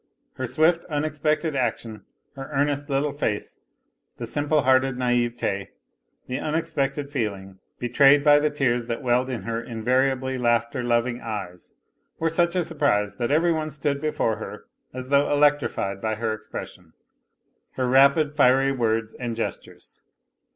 [0.33, 2.05] Her swift, unexpected action,
[2.35, 3.59] her earnest little face,
[4.17, 5.69] the simple hearted naivete,
[6.25, 11.75] the unexpected feeling betrayed by the tears that welled in her invariably laughter loving eyes,
[12.17, 16.33] were such a surprise that every one stood before her as though electrified by her
[16.33, 16.93] expression,
[17.73, 20.01] her rapid, fiery words and gestures.